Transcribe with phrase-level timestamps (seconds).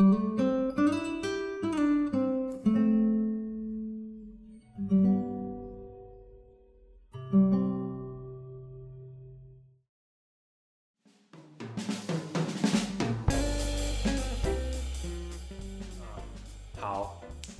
[0.00, 0.06] 好，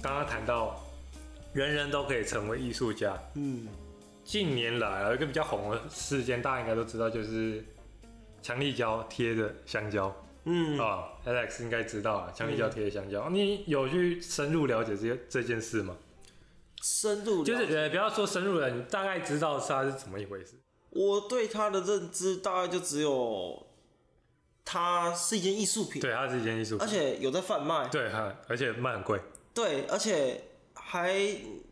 [0.00, 0.80] 刚刚谈到
[1.52, 3.18] 人人都可以成为艺术家。
[3.34, 3.68] 嗯，
[4.24, 7.62] 近年来有一个比较红的事件，大家应该都知道，就是
[8.40, 10.10] 强力胶贴着香蕉。
[10.50, 13.24] 嗯啊、哦、，Alex 应该知道啊，强力胶贴的香蕉。
[13.28, 15.96] 嗯、你有去深入了解这这件事吗？
[16.82, 20.54] 深入就是呃，不要说深入了，你大概知道它是怎么一回事。
[20.90, 23.66] 我对它的认知大概就只有，
[24.64, 26.00] 它是一件艺术品。
[26.00, 27.86] 对，它是一件艺术品，而且有在贩卖。
[27.88, 29.20] 对，哈，而且卖很贵。
[29.52, 30.42] 对，而且
[30.90, 31.14] 还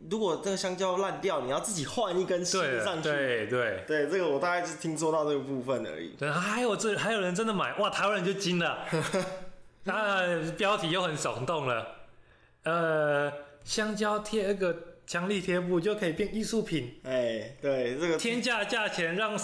[0.09, 3.09] 如果这个香蕉烂掉，你要自己换一根新的上去。
[3.09, 6.11] 对对对，这个我大概是听说到这个部分而已。
[6.17, 8.87] 对，还有这还有人真的买哇，台湾人就惊了。
[9.83, 11.97] 那标题又很耸动了，
[12.63, 13.33] 呃，
[13.65, 17.01] 香蕉贴一个强力贴布就可以变艺术品。
[17.03, 19.37] 哎，对，这个天价价钱让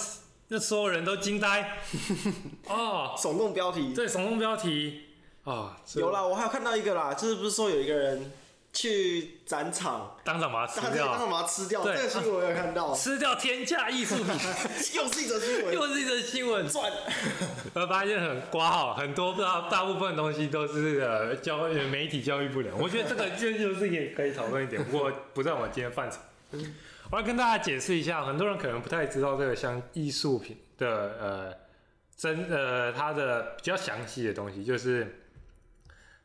[0.49, 1.79] 那所有人都惊呆。
[2.69, 5.01] 哦， 耸动标题，对，耸动标题。
[5.43, 8.31] 哦，有啦，我还有看到一个啦，就是不是说有一个人
[8.75, 11.83] 去展场，当场把它吃掉，当场把它吃掉。
[11.85, 14.27] 对，这个新闻我有看到，啊、吃掉天价艺术品，
[14.97, 16.93] 又是一则新闻，又是一则新闻，赚。
[17.73, 22.75] 我发现很刮好，很多大大部分东西都是呃教媒体教育不了。
[22.77, 26.19] 我觉得这个就就是也可以讨论一点，不过不在我们今天范畴。
[27.13, 31.55] 我要跟大家解释一下，很多人可能不太知道这个像艺术品的呃
[32.17, 35.21] 真呃它的比较详细的东西，就是。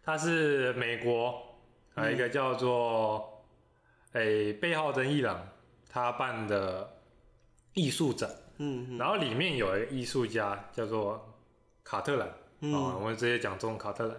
[0.02, 1.49] 它是美国
[2.00, 3.44] 啊一个叫做
[4.14, 5.40] 诶贝浩真一郎，
[5.90, 6.90] 他办的
[7.74, 11.36] 艺术展，嗯，然后里面有一个艺术家叫做
[11.84, 12.28] 卡特兰，
[12.62, 14.18] 嗯，我们直接讲中文卡特兰，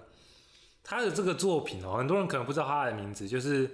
[0.82, 3.68] 他的这个作品哦，很多人可能不知道他的名字，就是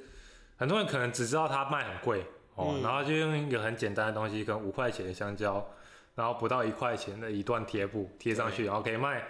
[0.56, 5.66] 很多人可能只知道他卖很贵哦，然后就用一个很简单的东西，可能五块钱的香蕉，
[6.14, 9.22] 然后不到一块钱的一段贴布贴上去，然后可以卖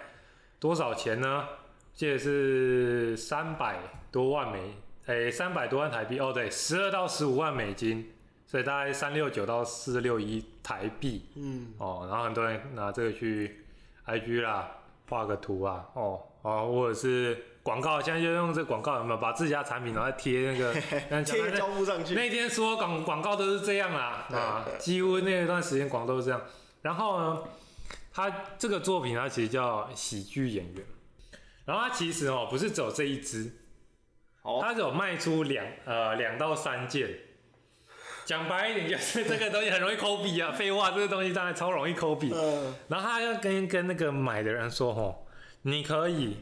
[0.59, 1.45] 多少钱呢？
[1.97, 3.79] 这是三百
[4.11, 4.75] 多万美，
[5.07, 8.11] 诶，三百多万台币哦，对，十二到十五万美金，
[8.45, 13.65] 所以大概三六九到四六一台币，嗯，哦，然后很多人拿这个去
[14.05, 14.69] IG 啦，
[15.09, 20.73] 画个图啊，哦，哦，或者是广告，现在就用这广告，有没有把自家产品然后贴那个
[21.25, 22.13] 贴胶布上去？
[22.13, 26.39] 那天说广广告都是这样啦， 啊，几乎那一段时间广告都是这样。
[26.83, 27.43] 然后呢，
[28.13, 28.29] 他
[28.59, 30.85] 这个作品它其实叫喜剧演员。
[31.67, 33.51] 然后它其实哦不是只有这一支，
[34.61, 37.09] 它只有卖出两呃两到三件。
[38.25, 42.33] 讲白一点就是这个东西很容易 copy 啊，废话，这个东西当然超容易 copy。
[42.33, 42.73] 嗯。
[42.87, 45.27] 然后他要跟跟那个买的人说哦，
[45.63, 46.37] 你可以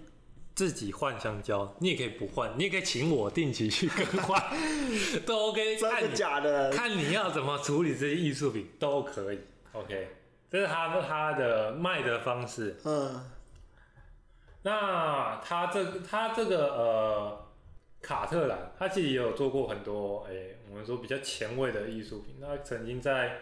[0.53, 4.42] 自己换香蕉，你也可以不换，你也可以请我定期去更换，
[5.25, 5.75] 都 OK。
[5.78, 6.69] 真的假的？
[6.72, 9.40] 看你要怎么处理这些艺术品都可以。
[9.74, 10.07] OK，
[10.52, 12.78] 这是他他的卖的方式。
[12.84, 13.31] 嗯。
[14.66, 17.46] 那他这他这个呃
[18.02, 22.38] 卡特兰，他其实也有做过很多哎、欸，我们说比较前卫的艺术品。
[22.40, 23.42] 那曾经在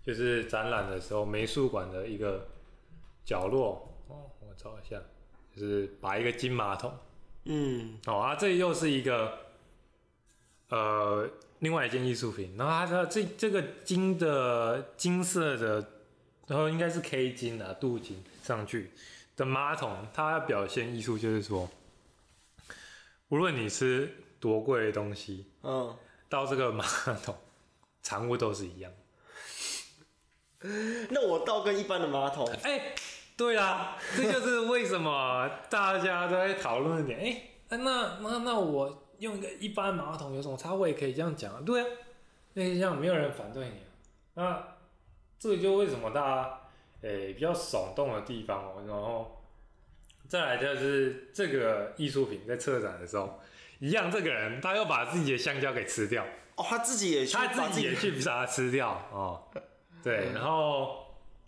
[0.00, 2.46] 就是展览的时候，美术馆的一个
[3.24, 4.96] 角落哦，我找一下，
[5.56, 6.96] 就是摆一个金马桶。
[7.46, 9.38] 嗯，哦啊，这又是一个
[10.68, 12.54] 呃另外一件艺术品。
[12.56, 15.84] 然后他的这这个金的金色的，
[16.46, 18.92] 然后应该是 K 金啊，镀金上去。
[19.40, 21.66] 的马桶，它要表现艺术，就是说，
[23.30, 25.96] 无论你吃多贵的东西，嗯，
[26.28, 26.84] 到这个马
[27.24, 27.34] 桶，
[28.02, 28.92] 产物都是一样。
[31.08, 32.94] 那我倒跟一般的马桶，哎、欸，
[33.34, 37.24] 对啊，这就是为什么大家都在讨论一点，哎、
[37.70, 40.74] 欸，那那那我用一个一般马桶有什么差？
[40.74, 41.86] 我也可以这样讲啊，对啊，
[42.52, 43.88] 那这样没有人反对你啊。
[44.34, 44.68] 那
[45.38, 46.59] 这就为什么大家？
[47.02, 49.42] 诶、欸，比较耸动的地方哦，然后
[50.28, 53.40] 再来就是这个艺术品在策展的时候，
[53.78, 56.24] 一样这个人他又把自己的香蕉给吃掉
[56.56, 59.48] 哦，他自己也去他自己也去把它吃掉哦，
[60.02, 61.06] 对，然后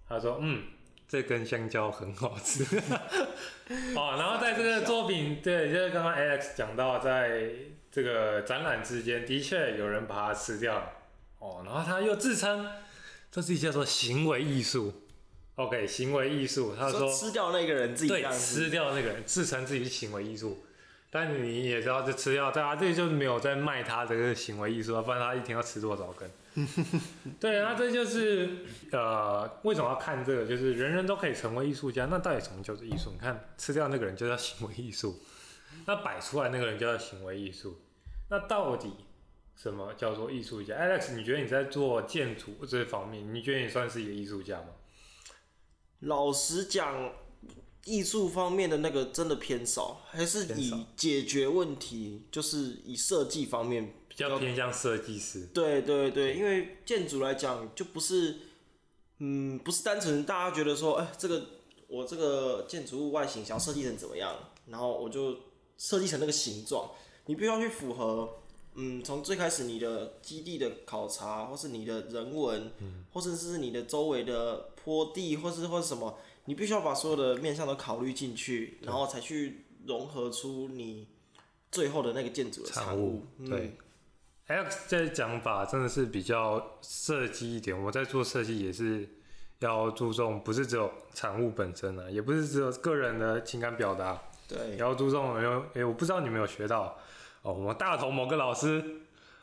[0.08, 0.64] 他说嗯，
[1.06, 2.64] 这根香蕉很好吃
[3.94, 7.50] 哦，然后在这个作品对，就是刚刚 Alex 讲到，在
[7.90, 10.93] 这个展览之间的确有人把它吃掉了
[11.38, 12.66] 哦，然后他又自称
[13.31, 15.01] 这是一叫做行为艺术。
[15.56, 20.64] OK，行为艺术，他说，说吃掉那个人自己对吃掉那个人自称自己是行为艺术，
[21.10, 26.31] 但你也知道，这吃掉，对啊这里就是没有在卖他这个行为艺术，不然他一天要吃多少根？
[27.40, 28.49] 对啊，这就是
[28.90, 30.46] 呃，为什么要看这个？
[30.46, 33.10] 就是人人都可以成为艺术家，那到底什么叫做艺术？
[33.12, 35.19] 你看，吃掉那个人就叫行为艺术，
[35.87, 37.78] 那摆出来那个人就叫行为艺术。
[38.31, 38.90] 那到底
[39.54, 44.69] 什么叫做艺术家？Alex，你觉得你在做建筑这方面，你觉得你算是一个艺术家吗？
[46.02, 47.12] 老实讲，
[47.84, 53.94] 艺术方面的那个真的偏少，还是以解决问题，就是以设计方面。
[54.08, 55.49] 比较偏向设计师。
[55.54, 58.40] 对对对，因为建筑来讲，就不是，
[59.20, 61.46] 嗯，不是单纯大家觉得说，哎，这个
[61.88, 65.38] 我这个建筑物外形想要设计成怎么样，然后我就
[65.78, 66.90] 设计成那个形状。
[67.25, 68.41] 你必须要去符合，
[68.74, 81.08] 嗯，从最开始你的基地的考察，或是你的人文，嗯，或者是你的周围的坡地，或是或是什么，你必须要把所有的面向都考虑进去，然后才去融合出你
[81.70, 83.26] 最后的那个建筑的产物。
[83.48, 83.76] 对。
[84.48, 87.80] Alex 这讲法真的是比较设计一点。
[87.80, 89.08] 我在做设计也是
[89.60, 94.20] 要注重，不是只有产物本身啊，也不是只有个人的情感表达。
[94.48, 95.40] 对，也要注重。
[95.40, 96.98] 因为诶，我不知道你们有学到
[97.42, 98.82] 哦，我们大同某个老师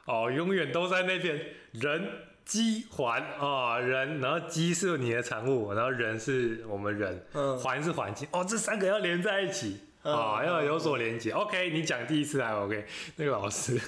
[0.06, 1.40] 哦，永远都在那边
[1.72, 2.10] 人
[2.46, 11.32] 机环啊，人，然后机是你的产物，然后人是我们人，嗯，环是环境哦，这三个要连在一起啊，要有所连接。
[11.32, 12.86] OK，你讲第一次来 OK，
[13.18, 13.80] 那个老师。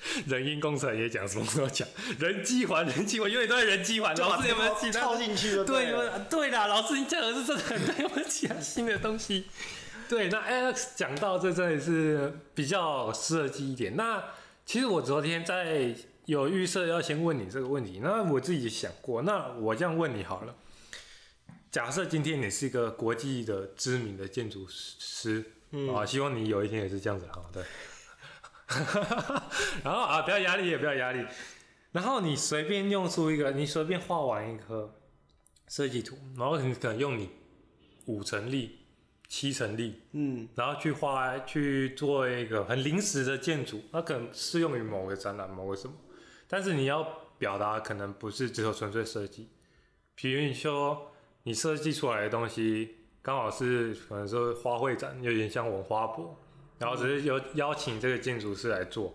[0.26, 1.86] 人因工程也讲什么都讲，
[2.18, 4.16] 人机环人机环，永远都在人机环。
[4.16, 5.62] 老师有没有其他套进去的？
[5.62, 5.92] 对
[6.30, 9.44] 对啦，老师你讲的是真的很对，有没有其他新的东西？
[10.10, 13.94] 对，那 Alex 讲到这真的是比较设计一点。
[13.94, 14.20] 那
[14.66, 20.56] 其实我昨天在有预设要先问你这个问题，那我自己想过，那我这样问你好了。
[21.70, 27.62] 假设今天你是一个国际的知名的建筑师，嗯啊，希望你有一天也是这样子哈，对。
[29.84, 31.24] 然后啊，不要压力，也不要压力。
[31.92, 34.92] 然后你随便用出一个，你随便画完一颗
[35.68, 37.30] 设计图，然后你可能用你
[38.06, 38.79] 五成力、
[39.30, 45.94] 七成力，嗯，然后去画去做一个很临时的建筑，它可能适用于某个展览、某个什么。
[46.48, 47.02] 但是你要
[47.38, 49.48] 表达，可能不是只有纯粹设计。
[50.16, 51.12] 比如你说，
[51.44, 56.36] 你设计出来的东西刚好是可能说花卉展，有点像文花博。
[56.80, 59.14] 然后只是有邀请这个建筑师来做，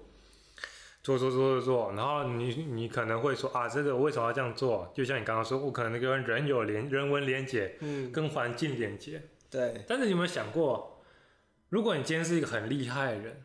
[1.03, 4.89] 做做做做做，然后你你可能会说啊，这个为什么要这样做？
[4.95, 9.21] 就像你刚刚说，我可能跟人有连人文连接，嗯，跟环境连接，
[9.55, 9.85] 对。
[9.87, 11.01] 但是你有没有想过，
[11.69, 13.43] 如果你今天是一个很厉害的人，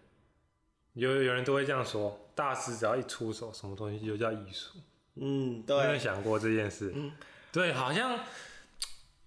[0.94, 4.78] 有有人都会这样说，大师只要一出手，什么东西就叫艺术。
[5.14, 5.76] 嗯，对。
[5.76, 6.92] 有没有想过这件事？
[6.94, 7.12] 嗯，
[7.52, 8.18] 对，好像。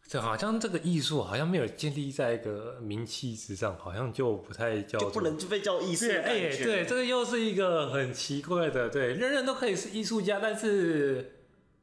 [0.05, 6.05] 这好像这个艺术好像没有建立在一个名气之上，好像就不太叫，就不能就被叫艺术。
[6.05, 11.39] 哎、欸，对，这个又是一个很奇怪的，对，人人都可以是艺术家，但是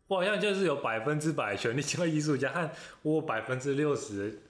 [0.06, 2.70] 我好像就是有百分之百权利叫艺术家，和
[3.02, 4.41] 我百分之六十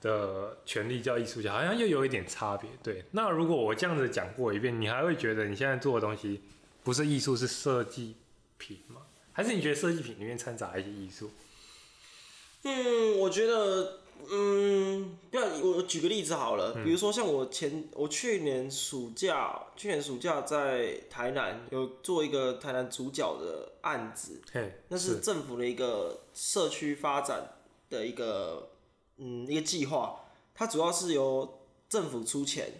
[0.00, 2.70] 的权利叫艺术家，好像又有一点差别。
[2.82, 6.40] 对，那如果我这样子讲过一遍，你还会觉得你现在做的东西
[6.84, 8.16] 不是艺术，是设计
[8.56, 9.02] 品吗？
[9.32, 11.30] 还是你觉得设计品里面掺杂一些艺术？
[12.64, 14.00] 嗯，我觉得，
[14.30, 27.48] 嗯，不要我举个例子好了，嗯、比如说像我前我去年暑假，去年暑假在台南有做一个台南主角的案子，嘿那是政府的一个社区发展
[27.88, 28.70] 的一个
[29.18, 30.24] 嗯一个计划，
[30.54, 32.72] 它主要是由政府出钱，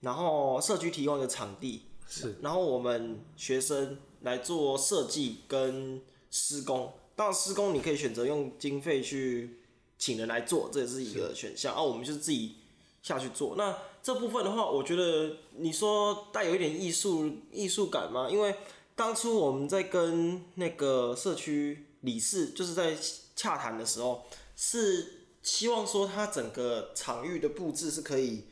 [0.00, 6.92] 然后社区提供一个场地，是，然后我们学生来做设计跟施工。
[7.14, 9.60] 当然，施工你可以选择用经费去
[9.98, 11.74] 请人来做，这也是一个选项。
[11.74, 12.56] 啊，我们就是自己
[13.02, 13.54] 下去做。
[13.56, 18.28] 那这部分的话，我觉得你说带有一点艺术艺术感吗？
[18.30, 18.56] 因为
[18.96, 22.96] 当初我们在跟那个社区理事，就是在
[23.36, 24.24] 洽谈的时候，
[24.56, 28.44] 是希望说它整个场域的布置是可以，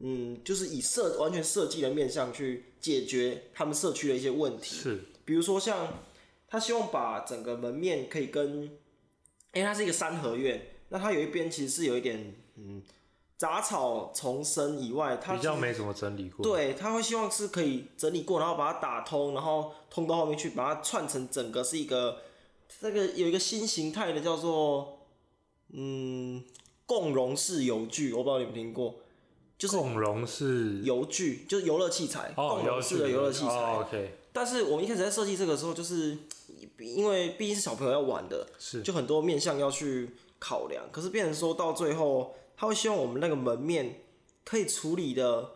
[0.00, 4.76] 嗯，就是以设完全设计的面向去解决他们社区的一些问题。
[4.76, 5.88] 是，比如说像。
[6.54, 8.70] 他希望把整个门面可以跟，因
[9.54, 12.82] 为它是一个三合院，那它有一边其实是有一点嗯
[13.38, 16.44] 杂草丛生以外，它比较没怎么整理过。
[16.44, 22.18] 对，他会希望是可以整理过，然后把它打通，然后通到后面去，把它串成整个是一个
[22.82, 25.01] 这个有一个新形态的叫做
[25.72, 26.42] 嗯
[26.86, 28.94] 共融式游具，我不知道你们听过，
[29.58, 33.50] 就是共融式游具，就是游乐器材，哦、共融式的游乐器材。
[33.50, 34.18] 哦、OK。
[34.32, 36.16] 但是我们一开始在设计这个时候，就是。
[36.78, 40.84] 因为毕竟是小朋友要玩的，是就很多面向要去考量。
[40.90, 44.00] 可是变成说到最后，他会希望我们那个门面
[44.44, 45.48] 可以处理的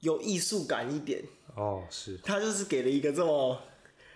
[0.00, 1.22] 有艺术感一点。
[1.54, 2.18] 哦，是。
[2.22, 3.60] 他就是给了一个这么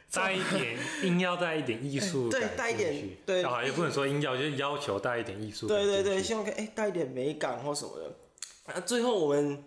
[0.14, 8.72] 带一点硬要带一点艺术，对，带一点，对，啊，也不能说硬要，就是要求带一点艺术，对对对，希望可以哎带一点美感或什么的。
[8.72, 9.64] 啊，最后我们，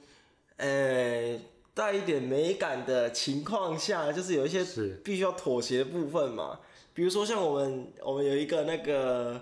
[0.55, 1.37] 呃，
[1.73, 4.63] 带一点美感的情况下，就是有一些
[5.03, 6.59] 必须要妥协的部分嘛。
[6.93, 9.39] 比如说像我们，我们有一个那个，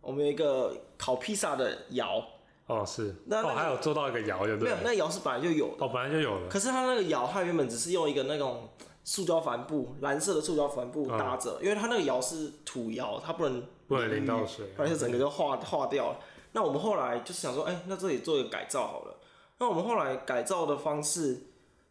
[0.00, 2.22] 我们有一个烤披萨的窑。
[2.66, 4.74] 哦，是，那、那个、哦，还有做到一个窑，对不对？
[4.74, 5.84] 没有，那窑是本来就有的。
[5.84, 6.48] 哦，本来就有了。
[6.48, 8.68] 可是它那个窑，它原本只是用一个那种
[9.04, 16.18] 塑胶帆布，蓝色的塑胶帆布搭着，嗯、因为它那个窑是土窑，它不能不能淋到水，而且整个就化化掉了。
[16.52, 19.16] 那我们后来就是想说，哎、欸，那这里做一个改造好了。
[19.58, 21.48] 那我们后来改造的方式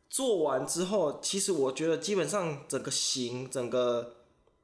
[0.09, 4.13] 做完之后，其实我觉得基本上整个型，整个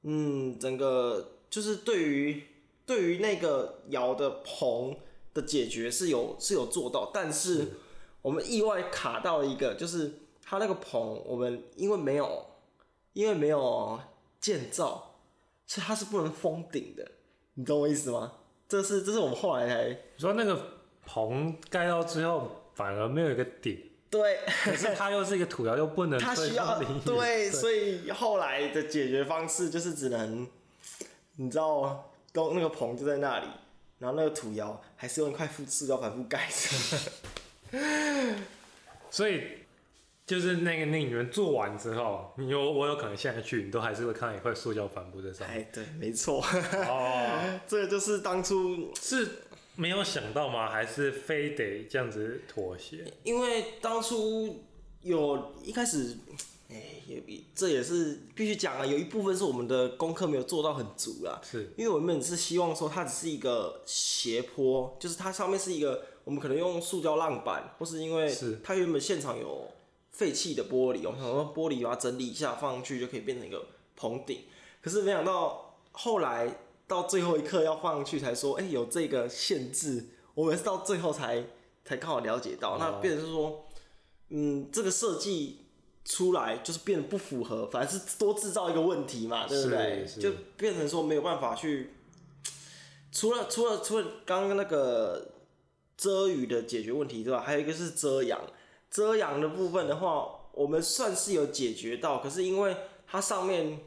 [0.04, 2.44] 嗯，整个就是对于
[2.86, 4.96] 对于那个窑的棚。
[5.34, 7.74] 的解决是有是有做到，但是
[8.24, 10.12] 我们意外卡到一个，就是
[10.50, 12.46] 它那个棚，我们因为没有
[13.12, 14.00] 因为没有
[14.40, 15.16] 建造，
[15.66, 17.06] 所以它是不能封顶的，
[17.56, 18.32] 你懂我意思吗？
[18.70, 30.48] 这是这是我们后来才你说那个棚盖到之后反而没有一个顶，对，可是它又是一个土窑，又不能 它需要对，对，所以后来的解决方式就是只能
[31.36, 33.48] 你知道，都那个棚就在那里。
[34.00, 36.48] 然后那个土窑还是用一块塑胶帆布盖
[37.72, 37.78] 着，
[39.10, 39.42] 所以
[40.28, 45.62] 就是那个那你们做完之后，你有我有可能现在去，你都还是会看到一块塑胶帆布在上面。
[45.62, 46.40] 哎，对，没错。
[46.44, 49.28] 哦， 这个就是当初是
[49.76, 50.70] 没有想到吗？
[50.70, 53.04] 还是非得这样子妥协？
[53.24, 54.64] 因为当初
[55.02, 56.18] 有一开始。
[56.70, 61.40] 哎、欸，也这也是必须讲啊，有一部分是我们的功课没有做到很足啦。
[61.42, 68.30] 是，因为我们是希望说它只是一个斜坡，就是它上面是一个，我们可能用塑胶浪板，或是因为
[68.62, 69.66] 它原本现场有
[70.18, 74.42] 废弃的玻璃，我们想说玻璃把它整理一下放上去就可以变成一个棚顶。
[74.82, 81.44] 可是没想到后来到最后一刻要放上去才说，哎、欸，有这个限制，我们是到最后才
[81.86, 83.66] 才刚好了解到，哦、那变成是说，
[84.30, 85.62] 嗯，这个设计。
[86.10, 90.08] 出来就是变得不符合，反正是多制造一个问题嘛，对不对？
[90.08, 91.96] 就变成说没有办法去，
[93.12, 95.34] 除了除了除了刚刚那个
[95.98, 97.38] 遮雨的解决问题，之外？
[97.42, 98.40] 还有一个是遮阳，
[98.90, 102.76] 遮阳的部分的话，我们算是有解决到，可是因为
[103.06, 103.80] 它上面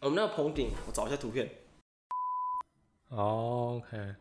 [0.00, 1.50] 我们那个棚顶，我找一下图片。
[3.10, 4.14] Oh, OK。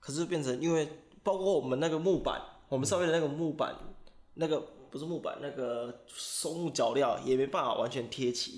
[0.00, 0.88] 可是变成因为
[1.22, 3.94] 包括我们那个木板，我们上面的那个木板、嗯、
[4.34, 4.74] 那个。
[4.90, 8.52] 不是木板，那个松木脚料也没办法完全贴齐，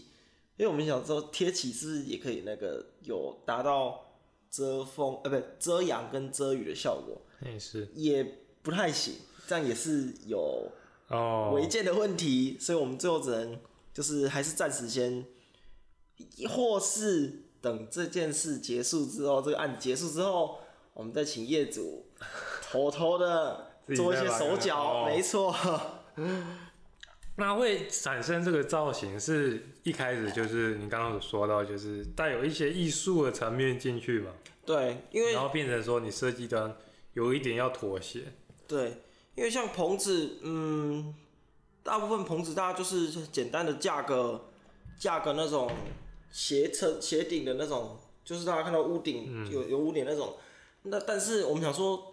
[0.56, 4.00] 因为我们想说贴齐是不是也可以那个有达到
[4.48, 8.22] 遮风呃，不遮阳跟遮雨的效果，也是也
[8.62, 9.14] 不太行，
[9.50, 10.70] 这样也是有
[11.08, 13.58] 哦违建的问题，所以我们最后只能
[13.92, 15.26] 就是还是暂时先，
[16.48, 20.60] 或是等这件事结束之后，这个案子结束之后，
[20.94, 22.06] 我们再请业主
[22.62, 25.52] 偷偷的做一些手脚，没错。
[27.34, 34.30] 那会产生这个造型，是一开始就是你刚刚有说到，就是带有一些艺术的层面进去嘛？
[34.64, 36.72] 对，因为然后变成说你设计端
[37.14, 38.32] 有一点要妥协。
[38.68, 39.02] 对，
[39.40, 41.14] 因为像棚子，嗯，
[41.82, 44.50] 大部分棚子大家就是简单的架个
[44.98, 45.70] 架个那种
[46.30, 50.34] 斜撑斜顶的那种，就是大家看到屋顶有有屋顶那种。
[50.82, 52.06] 那但是我们想说。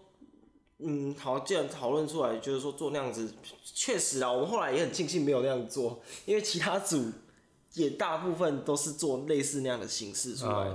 [0.80, 7.12] 嗯，好，既然讨论出来，就是说做那样子，确实啊，我们后来也很庆幸没有那样做，因为其他组
[7.74, 10.68] 也大部分都是做类似那样的形式出来。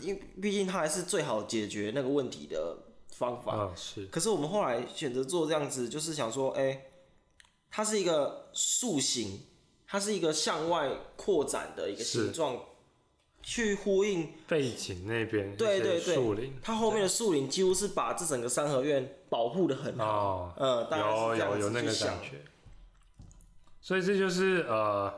[0.00, 2.78] 因为毕竟它还是最好解决那个问题的
[3.12, 3.54] 方法。
[3.54, 4.06] 啊，是。
[4.06, 6.90] 可是我们后来选择做这样子，就是想说，哎、欸，
[7.70, 9.46] 它是一个塑形，
[9.86, 12.58] 它是一个向外扩展的一个形状。
[13.44, 22.40] 去呼应背景那边，对对对，树林，它后面的树林几乎是把这整个三合院保护的很好，哦、嗯，有有有那个感觉，
[23.80, 25.12] 所以这就是呃，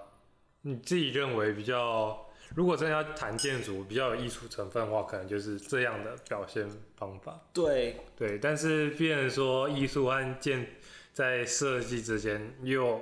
[0.63, 2.24] 你自己认为比较，
[2.55, 7.41] 如果真的要谈建筑比较有艺术成分的话，可能就是这样的表现方法。
[7.53, 10.77] 对对，但是变成说艺术和建
[11.13, 13.01] 在设计之间又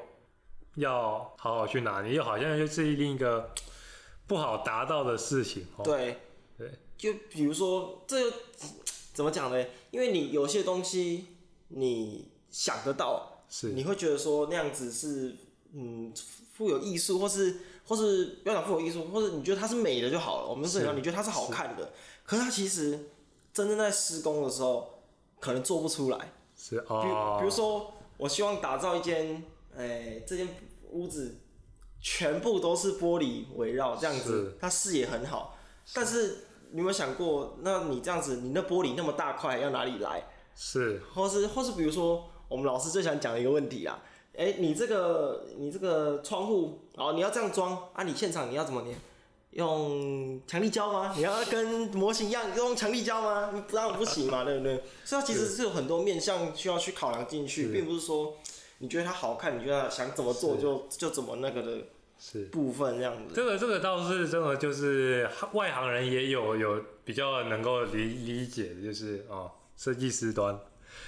[0.77, 3.51] 要好好去拿捏，又好像又是另一个。
[4.25, 6.17] 不好达到的事情，对，
[6.57, 8.33] 对，就比如说，这
[9.13, 9.67] 怎么讲呢？
[9.91, 11.27] 因为你有些东西
[11.69, 15.37] 你想得到，是，你会觉得说那样子是，
[15.75, 16.11] 嗯，
[16.55, 17.57] 富有艺术，或是，
[17.87, 20.49] 或是不要讲富有艺术，或者你觉得它是美的就好了。
[20.49, 21.91] 我们是讲，你觉得它是好看的，是，
[22.25, 23.09] 可是它其实
[23.53, 25.03] 真正在施工的时候，
[25.41, 26.33] 可能做不出来。
[26.57, 29.43] 是哦，比，比如说，我希望打造一间，
[29.77, 30.49] 哎，这间
[30.91, 31.37] 屋子。
[32.05, 35.57] 全部都是玻璃围绕这样子，它视野很好。
[35.95, 40.21] 但是你有没有想过，那你这样子，你那玻璃那么大块，要哪里来？
[40.57, 44.03] 是，或是或是比如说，我们老师最想讲的一个问题啊，
[44.35, 48.03] 哎、欸，你这个你这个窗户，哦，你要这样装啊？
[48.03, 48.95] 你现场你要怎么粘？
[49.53, 51.13] 用强力胶吗？
[51.17, 53.65] 你要跟模型一样用强力胶吗？
[53.73, 54.83] 当然不行嘛， 对不对？
[55.05, 58.35] 所以它其实是有很多面向需要去考量进去，并不是说。
[58.79, 61.79] 你觉得它好看，你觉得想怎么做就就怎么那个的，
[62.19, 63.33] 是部分这样子。
[63.33, 70.59] 这个这个倒是真的，就是外行人也有有比较能够理理解的，就是哦，设计师端，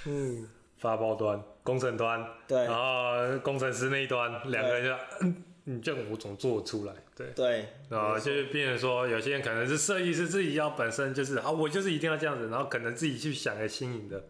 [0.05, 14.23] 嗯，发包端，工程端，对，然后工程师那一端两个人就，嗯，你这我总做出来，对对，然后就是变成说，有些人可能是设计师自己要本身就是啊，我就是一定要这样子，然后可能自己去想个新颖的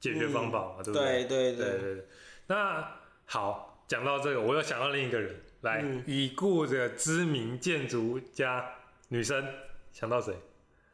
[0.00, 1.24] 解决方法嘛，嗯、对不对？
[1.26, 2.06] 对对对对对。
[2.48, 2.84] 那
[3.24, 8.68] 好，讲到这个，我又想到另一个人，来，嗯、已故的知名建筑家
[9.08, 9.46] 女生，
[9.92, 10.34] 想到谁？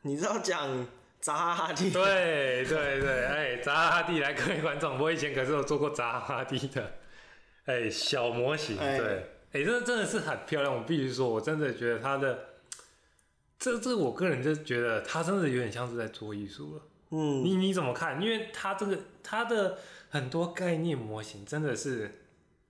[0.02, 0.86] 你知道讲
[1.20, 1.90] 扎哈蒂？
[1.90, 6.92] 对对对，哎、欸，扎哈蒂来，各位观众，我以前可是有做过扎哈蒂的，
[7.64, 8.86] 哎、欸，小模型，对，
[9.52, 12.46] 哎、欸，这真的是很漂亮，我必须说，我真的觉得他的，
[13.58, 16.82] 这这我个人就觉得他真的有点像是在做艺术了。
[17.10, 18.20] 嗯，你你怎么看？
[18.20, 19.78] 因为他这个他的。
[20.08, 22.22] 很多概念模型真的是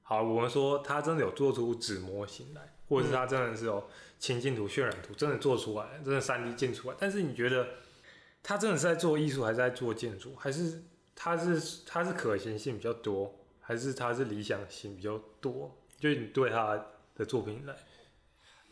[0.03, 3.89] 好，我们说他真的有做出纸模型来，或者是他真的是有
[4.19, 6.97] 情境图、渲染图，真的做出来，真的三 D 建出来。
[6.99, 7.69] 但是你觉得
[8.47, 10.81] 他真的是在做艺术，还是在做建筑，还是
[11.17, 15.77] 他是他是可行性比较多，还是他是理想性比较多？
[15.99, 16.87] 就是你对他
[17.17, 17.75] 的作品来，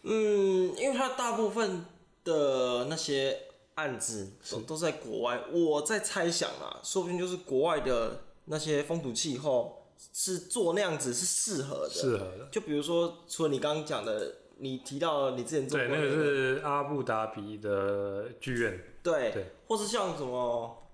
[0.05, 1.85] 嗯，因为他大部分
[2.23, 3.37] 的那些
[3.75, 8.21] 案子都都在国外，我在猜想啊，说不定就是国外的。
[8.47, 12.47] 那些风土气候是做那样子是适合的，适合的。
[12.53, 20.89] 就比如说，除了你刚刚讲的，你提到你之前做对，那个是阿布达比的剧院，对，对，或是像什么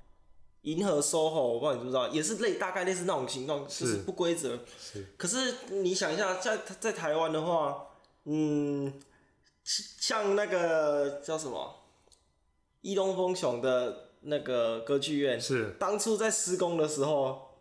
[0.63, 4.59] 银河 SOHO，我不知道你知不知道，也是类大概类似那种形状，就是不规则。
[4.79, 5.07] 是。
[5.17, 7.87] 可是你想一下，在在台湾的话，
[8.25, 8.93] 嗯，
[9.65, 11.83] 像那个叫什么
[12.81, 14.07] 伊东丰雄的。
[14.23, 17.57] 那个歌剧院是当初在施工的时候，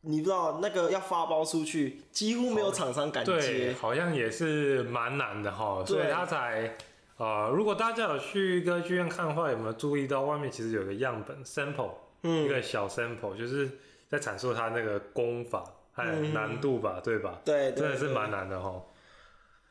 [0.00, 6.78] 你不知道那个要发包出去，几乎没有厂商敢接，对，好像也是蛮难的哈，所以他才
[7.18, 13.70] 啊、呃，如果大家有去歌剧院看的话，有没有注意到外面其实有个样本 sample，嗯，一个小 sample，就是
[14.08, 17.40] 在阐述它那个功法还有难度吧，嗯、对吧？
[17.44, 18.82] 对，真的是蛮难的哈。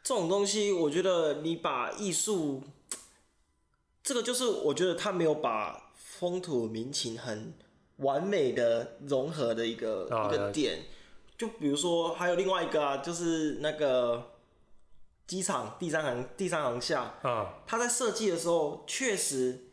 [0.04, 2.64] 这种东西，我觉得你把艺术，
[4.04, 5.86] 这个就是我觉得他没有把。
[6.00, 7.54] 风土民情很
[7.98, 10.80] 完美的融合的一个、哦、一个点，
[11.38, 14.32] 就比如说还有另外一个啊，就是那个
[15.28, 19.66] 机场第三行第三行下，啊，他在设计的时候确实，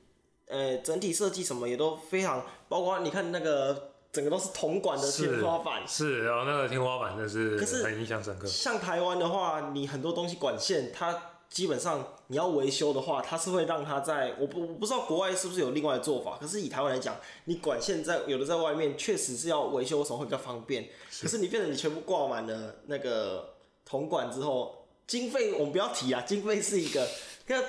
[0.48, 8.46] 呃、欸，整体设计什么也都非常，包括你看那个整个都是铜管的天花板，是，然后那个天花板真是很印象深刻。
[8.46, 11.30] 像台湾的话，你很多东西管线它。
[11.50, 17.14] 基本上你要维修的话，它是会让它在我不我不知道国外是不是有另外的做法，可是以台湾来讲，
[17.44, 27.06] 你管线在有的在外面确实是要维修的时候会比较方便，是可是你变成你全部挂满了那个铜管之后，经费我们不要提啊，经费是一个，
[27.46, 27.62] 那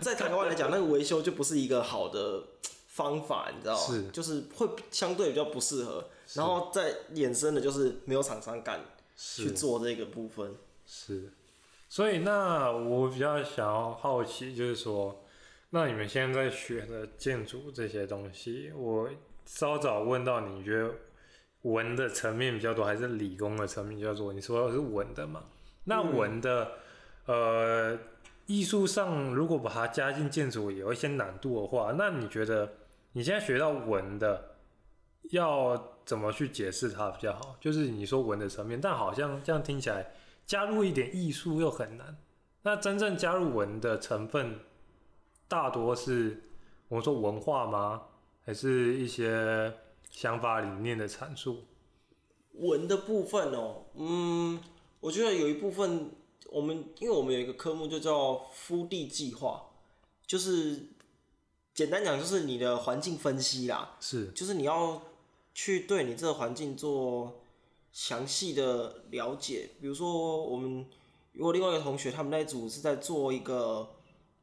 [0.00, 2.42] 在台湾来讲，那个维修就不是一个好的
[2.88, 3.86] 方法，你知道吗？
[3.86, 8.80] 是，就是会相对比较不适合，然后再衍生的就是没有厂商敢
[9.16, 10.54] 去做这个部分，
[10.86, 11.32] 是。
[11.88, 15.22] 所以，那我比较想要好奇，就是说，
[15.70, 19.10] 那你们现在在学的建筑这些东西，我
[19.44, 20.90] 稍早问到，你觉得
[21.62, 24.32] 文的层面比较多，还是理工的层面比较多？
[24.32, 25.44] 你说是文的嘛？
[25.84, 26.72] 那文的，
[27.26, 27.98] 嗯、呃，
[28.46, 32.72] 艺术上如果把它加进建筑有一些难度的话，那你觉得
[33.12, 34.56] 你现在学到文的，
[35.30, 37.56] 要怎么去解释它比较好？
[37.60, 40.12] 就是你说文的层面，但好像这样听起来。
[40.44, 42.16] 加入一点艺术又很难，
[42.62, 44.58] 那真正加入文的成分，
[45.46, 46.42] 大多是
[46.88, 48.02] 我们说文化吗？
[48.44, 49.72] 还是一些
[50.10, 51.62] 想法理念的阐述？
[52.54, 54.60] 文的部分哦，嗯，
[55.02, 56.10] 我觉得有一部分，
[56.48, 59.62] 我们因为我们有一个科目就叫敷地计划，
[60.26, 60.88] 就是
[61.74, 65.02] 简单讲就是你的环境分析啦，是，就是你要
[65.52, 67.38] 去对你这个环境做。
[67.94, 70.86] 详细的了解，比如说我们
[71.34, 73.86] 如果另外一个同学，他们那一组是在做一个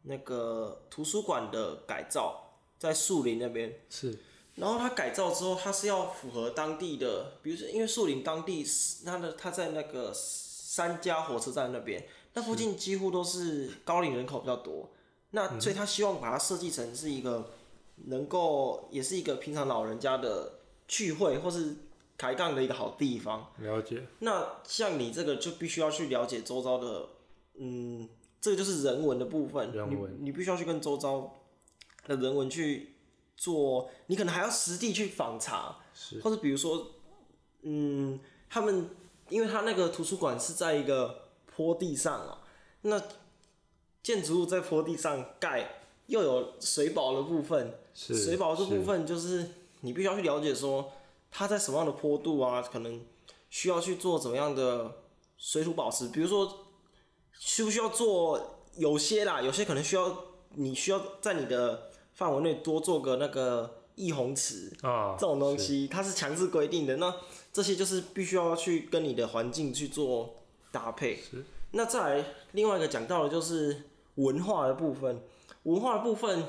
[0.04, 3.74] 那个图书馆的改造，在树林那边。
[3.90, 4.20] 是，
[4.54, 8.64] 然后他改造之后，他是要符合当地的，比如说因为树林当地，
[9.04, 10.14] 他的他在那个
[10.72, 14.88] 三家火车站那边，那附近几乎都是高龄人口比较多，
[15.32, 17.54] 那所以他希望把它设计成是一个
[18.06, 21.76] 能够，也是一个平常老人家的聚会或是
[22.16, 23.52] 抬杠的一个好地方。
[23.58, 24.06] 了解。
[24.20, 27.10] 那像你这个就必须要去了解周遭的，
[27.56, 28.08] 嗯，
[28.40, 29.72] 这个就是人文的部分。
[29.72, 30.14] 人文。
[30.20, 31.42] 你你必须要去跟周遭
[32.06, 32.94] 的人文去
[33.36, 36.22] 做，你可能还要实地去访查，是。
[36.22, 36.92] 或者比如说，
[37.64, 38.88] 嗯，他们
[39.30, 42.42] 因为他那个图书馆是在一个坡地上啊，
[42.82, 43.02] 那
[44.02, 49.46] 建筑物在坡地上盖，又有水保的部分，水保这部分就是
[49.82, 50.92] 你必须要去了解说，
[51.30, 53.06] 它在什么样的坡度啊，可能
[53.50, 54.96] 需要去做怎么样的
[55.38, 56.66] 水土保持，比如说
[57.40, 67.14] 需不需要做，有些啦，有些可能需要，你需要在你的范围内多做个那个溢洪池啊，这种东西它是强制规定的，那
[67.52, 70.36] 这些就是必须要去跟你的环境去做
[70.72, 71.20] 搭配。
[71.72, 73.84] 那再来另外一个讲到的就是
[74.16, 75.22] 文化的部分。
[75.64, 76.46] 文化的部分，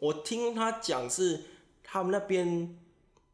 [0.00, 1.42] 我听他讲是
[1.84, 2.76] 他们那边，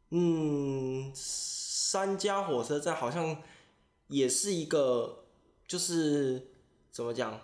[0.09, 3.37] 嗯，三家火车站好像
[4.09, 5.23] 也是一个，
[5.65, 6.49] 就是
[6.91, 7.39] 怎么讲？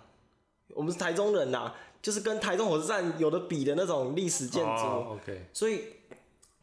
[0.74, 4.70] 我们是台中人呐，就是跟台中火车站有的比的那种历史建筑。
[4.70, 5.46] Oh, OK。
[5.52, 5.84] 所以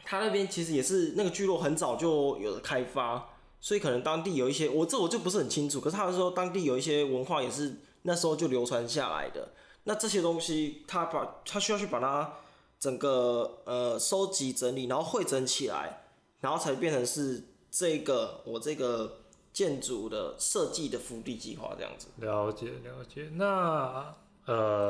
[0.09, 3.27] 他那边其实也是那个聚落很早就有了开发，
[3.59, 5.81] 所以可能当地有一些，我这我就不是很清楚。
[5.81, 9.49] 可是他说当地有一些文化也是那时候就流传下来的。
[9.83, 12.35] 那这些东西，他把他需要去把它
[12.79, 16.03] 整个呃收集整理，然后汇整起来，
[16.39, 19.17] 然后才变成是这个我这个
[19.51, 22.07] 建筑的设计的福地计划这样子。
[22.17, 23.29] 了解了解。
[23.33, 24.15] 那
[24.45, 24.86] 呃，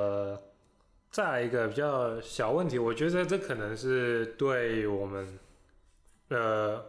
[1.11, 5.39] 再来一个比较小问题，我觉得这可能是对我们
[6.29, 6.85] 呃，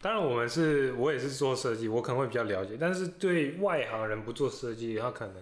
[0.00, 5.36] 当然我们是我也是做设计，我可能会比较了解，但是对外行人不做设计，他可能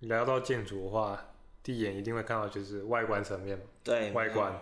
[0.00, 1.24] 聊到建筑的话。
[1.60, 4.58] 第一眼一定会看到就是外观层面，对，外观。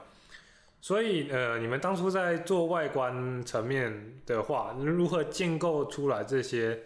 [0.80, 6.80] 所以呃，你们当初在做外观层面的话，如何建构出来这些？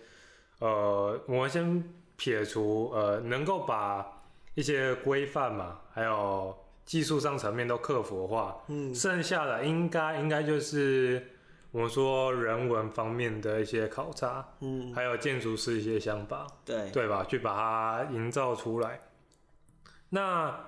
[0.59, 1.83] 呃，我们先
[2.16, 4.19] 撇除呃，能够把
[4.54, 11.24] 一些规范嘛，还有技术上层面都克服的话，嗯，剩下的应该应该就是
[11.70, 17.24] 我们说人文方面的一些考察，嗯，还有建筑师一些想法，对，对吧？
[17.28, 19.00] 去把它营造出来。
[20.08, 20.66] 那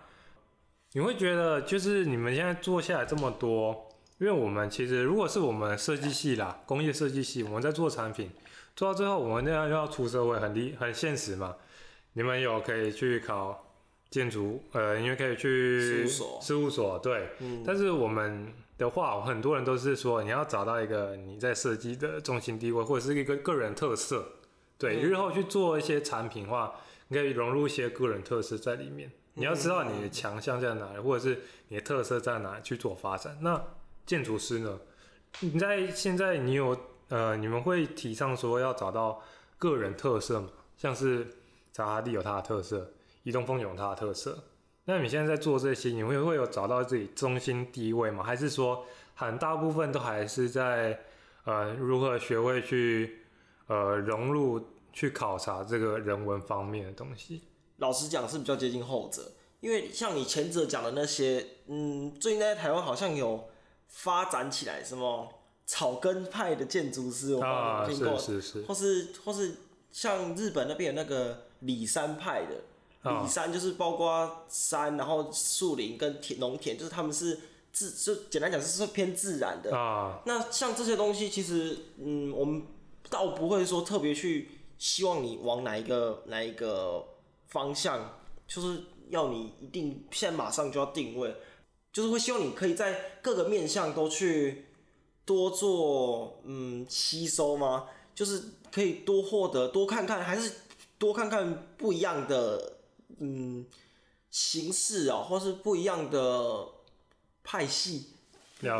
[0.92, 8.30] 你会觉得，就是你们现在做下来这么多，因为我们其实如果是我们设计系啦，工业设计系，我们在做产品，
[8.76, 11.56] 做到最后，我们那样要出社会，很厉很现实嘛。
[12.12, 13.71] 你们有可以去考
[14.12, 17.30] 建筑，呃，因为可以去事务所，事务所对。
[17.40, 17.64] 嗯。
[17.66, 24.24] 但是我们的话，很多人都是说，你要找到一个你在设计的中心地位，或者是一个个人特色，
[24.76, 26.74] 对，日后去做一些产品的话，
[27.08, 29.10] 你可以融入一些个人特色在里面。
[29.34, 33.38] 你要知道你的强项在哪里，或者是你的特色在哪去做发展。
[33.40, 33.58] 那
[34.04, 34.78] 建筑师呢？
[35.40, 39.22] 你在现在你有呃，你们会提倡说要找到
[39.56, 40.50] 个人特色吗？
[40.76, 41.26] 像是
[41.72, 44.38] 查哈蒂有他的特色，移动风有它的特色。
[44.84, 48.24] 那你现在在做这些，你会会有找到自己中心地位吗？
[48.24, 50.98] 还是说很大部分都还是在
[51.44, 53.20] 呃如何学会去
[53.68, 54.60] 呃融入
[54.92, 57.42] 去考察这个人文方面的东西？
[57.76, 63.48] 老实讲是比较接近后者，因为像你前者讲的那些，嗯，最近在台湾好像有
[63.88, 65.28] 发展起来，什么
[65.64, 69.54] 草根派的建筑师，我听过，是是是，或是或是
[69.90, 72.56] 像日本那边有那个里山派的，
[73.02, 77.38] 里山就是包括山，然后树林跟田农田，就是他们是
[77.72, 80.20] 自就简单讲是是偏自然的啊。
[80.26, 82.62] 那像这些东西，其实嗯，我们
[83.08, 87.06] 倒不会说特别去希望你往哪一个哪一个。
[87.52, 91.36] 方向就是要你一定现在马上就要定位，
[91.92, 94.64] 就是会希望你可以在各个面向都去
[95.26, 97.88] 多做嗯吸收吗？
[98.14, 100.50] 就是可以多获得多看看，还是
[100.96, 102.71] 多看看不一样的
[103.22, 103.64] 嗯
[104.30, 106.66] 形式啊，或是不一样的
[107.42, 108.08] 派系，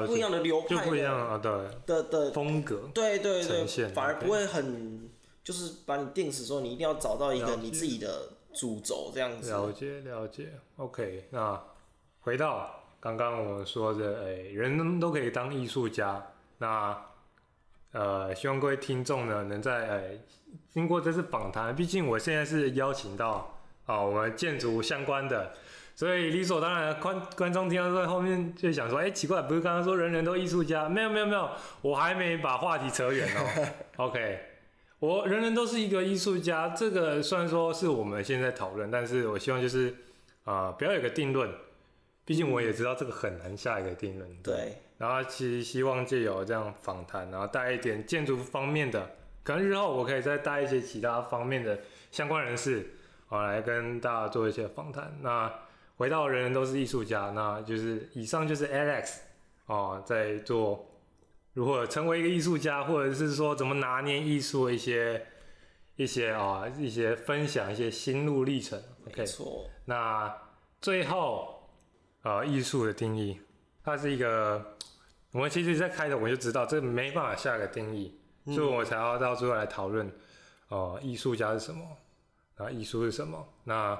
[0.06, 1.50] 不一样的流派的，就不一样啊，对
[1.86, 5.08] 的的风格，对对对，反而不会很
[5.42, 8.28] 就是把你定死，说你一定要找到一个你自己的。
[8.54, 11.26] 主轴这样子，了解了解，OK。
[11.30, 11.58] 那
[12.20, 16.22] 回到刚刚我们说的，哎、欸，人都可以当艺术家。
[16.58, 17.02] 那
[17.92, 20.26] 呃，希望各位听众呢，能在哎、欸、
[20.68, 23.51] 经过这次访谈，毕竟我现在是邀请到
[23.86, 25.52] 啊我们建筑相关的，
[25.94, 30.88] 所以理所当然观观众听到在后面就想说，哎、欸，奇怪，不是刚刚说人人都艺术家？
[30.88, 33.68] 没有没有没有，我还没把话题扯远哦。
[34.04, 34.40] OK，
[34.98, 39.88] 我人人都是一个艺术家，这个虽然说是我们现在讨论，但是我希望就是
[40.44, 41.50] 啊、呃，不要有个定论，
[42.24, 44.28] 毕竟我也知道这个很难下一个定论。
[44.42, 44.54] 对。
[44.54, 51.80] 对然后其实希望借由这样访谈，然后带一点建筑方面的，可能日后我可以再带一些其他方面的
[52.12, 52.88] 相关人士，
[53.32, 55.16] 啊，来跟大家做一些访谈。
[55.22, 55.50] 那
[55.96, 59.20] 回到人人都是艺术家，那就是以上就是 Alex
[59.66, 60.86] 哦，在做
[61.54, 65.26] 如何成为一个艺术家，或者是说怎么拿捏艺术的一些
[65.96, 68.78] 一些啊一些分享一些心路历程。
[69.06, 69.64] OK，错。
[69.86, 70.32] 那
[70.80, 71.70] 最后
[72.20, 73.40] 啊，艺术的定义，
[73.82, 74.76] 它是一个。
[75.32, 80.06] 我们其实，在开头我就知道，这没办法下个定义，嗯、所以我才要到最后来讨论，
[80.68, 81.82] 哦、呃，艺术家是什么？
[82.62, 83.46] 啊，艺术是什么？
[83.64, 83.98] 那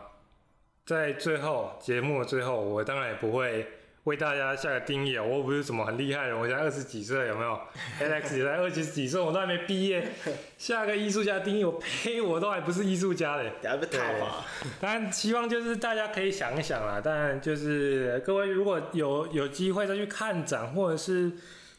[0.87, 3.67] 在最后节目的最后，我当然也不会。
[4.05, 5.23] 为大家下个定义啊！
[5.23, 7.57] 我又不是什么很厉害的人，我才二十几岁，有没有？
[8.03, 10.11] Alex 也才二十几岁，我都还没毕业。
[10.59, 12.21] 下个艺术家定义，我呸！
[12.21, 13.53] 我都还不是艺术家嘞。
[13.63, 14.45] 等下被挞伐。
[14.81, 17.01] 但希望就是大家可以想一想啦。
[17.01, 21.31] 但就是各位如果有有机会再去看展，或者是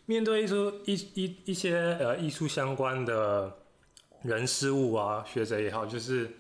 [0.06, 3.54] 面对艺术一一一些呃艺术相关的
[4.22, 6.32] 人事物啊，学者也好，就是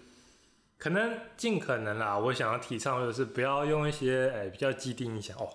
[0.84, 2.20] 可能尽可能啦。
[2.20, 5.48] 我想要提倡的就是不要用一些哎、欸、比较既定印象哦。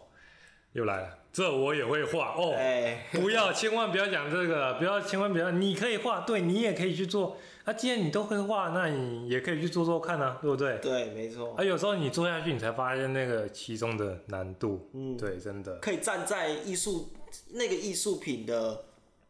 [0.72, 2.54] 又来了，这我也会画哦。
[2.56, 5.50] 欸、不要，千万不要讲这个，不要，千万不要。
[5.50, 7.36] 你可以画，对，你也可以去做。
[7.64, 10.78] 啊，既然你都会画，那你也可以去做做看啊，对不对？
[10.78, 11.54] 对，没错。
[11.58, 14.88] 啊，有时候你做下去，你才发现那个其中的难度。
[14.94, 15.76] 嗯，对，真的。
[15.76, 17.10] 可以站在艺术
[17.52, 18.84] 那个艺术品的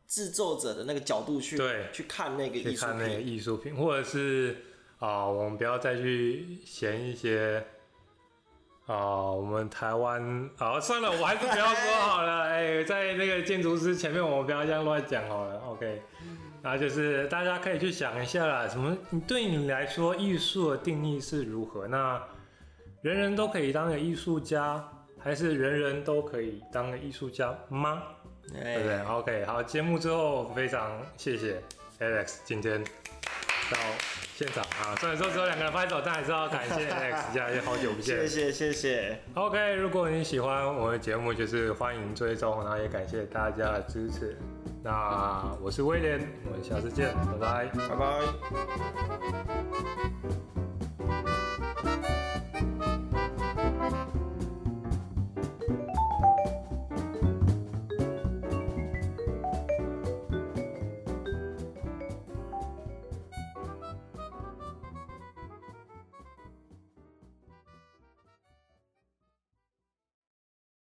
[0.07, 4.57] 制作者的那个角度去对去看那个艺术品，去看那个艺术品，或者是
[4.99, 7.65] 啊，我们不要再去嫌一些。
[8.87, 12.45] 啊、哦，我们台湾，好，算了，我还是不要说好了。
[12.45, 15.61] 哎、欸，在那个建筑师前面，我们不要这样乱讲好了。
[15.67, 16.01] OK，
[16.63, 18.97] 然后就是大家可以去想一下啦，什么？
[19.11, 21.87] 你对你来说，艺术的定义是如何？
[21.87, 22.19] 那
[23.03, 24.83] 人人都可以当个艺术家，
[25.19, 28.03] 还是人人都可以当个艺术家吗？
[28.55, 31.63] 欸、对不对？OK，好，节目之后非常谢谢
[32.01, 33.79] Alex 今天到。
[34.39, 38.21] 现场啊，虽然说只有两个人拍手，但还是要感谢 Alex 家，也好久不见。
[38.21, 39.19] 谢谢谢谢。
[39.35, 44.39] OK，如果你喜欢我的节目，就是欢迎追踪，然后也感谢大家的支持。
[44.81, 47.97] 那我是威廉，我们下次见，拜拜，拜
[51.17, 51.48] 拜。